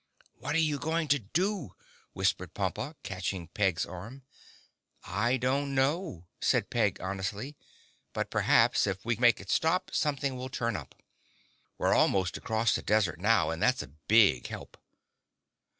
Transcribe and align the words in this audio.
"What 0.39 0.55
are 0.55 0.57
you 0.57 0.79
going 0.79 1.07
to 1.09 1.19
do?" 1.19 1.75
whispered 2.13 2.55
Pompa, 2.55 2.95
catching 3.03 3.49
Peg's 3.49 3.85
arm. 3.85 4.23
"I 5.03 5.37
don't 5.37 5.75
know," 5.75 6.25
said 6.41 6.71
Peg 6.71 6.99
honestly, 6.99 7.55
"but 8.11 8.31
perhaps 8.31 8.87
if 8.87 9.05
we 9.05 9.13
can 9.17 9.21
make 9.21 9.39
it 9.39 9.51
stop 9.51 9.91
something 9.93 10.35
will 10.35 10.49
turn 10.49 10.75
up. 10.75 10.95
We're 11.77 11.93
almost 11.93 12.35
across 12.35 12.73
the 12.73 12.81
desert 12.81 13.19
now 13.19 13.51
and 13.51 13.61
that's 13.61 13.83
a 13.83 13.91
big 14.07 14.47
help." 14.47 14.75